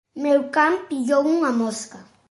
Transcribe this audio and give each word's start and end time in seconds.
meu 0.23 0.41
can 0.55 0.73
pillou 0.89 1.23
unha 1.35 1.51
mosca 1.59 1.99